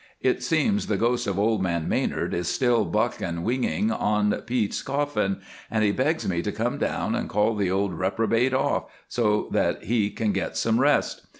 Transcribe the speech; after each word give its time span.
It 0.19 0.41
seems 0.41 0.87
the 0.87 0.97
ghost 0.97 1.27
of 1.27 1.37
old 1.37 1.61
man 1.61 1.87
Manard 1.87 2.33
is 2.33 2.47
still 2.47 2.85
buck 2.85 3.21
and 3.21 3.43
winging 3.43 3.91
on 3.91 4.31
Pete's 4.47 4.81
coffin, 4.81 5.41
and 5.69 5.83
he 5.83 5.91
begs 5.91 6.27
me 6.27 6.41
to 6.41 6.51
come 6.51 6.79
down 6.79 7.13
and 7.13 7.29
call 7.29 7.53
the 7.55 7.69
old 7.69 7.93
reprobate 7.93 8.51
off 8.55 8.85
so 9.07 9.47
that 9.51 9.83
he 9.83 10.09
can 10.09 10.31
get 10.31 10.57
some 10.57 10.79
rest. 10.79 11.27